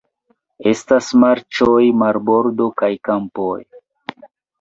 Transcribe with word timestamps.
Estas 0.69 1.09
marĉoj, 1.23 1.81
marbordo 2.03 2.67
kaj 2.83 2.89
kampoj. 3.09 3.53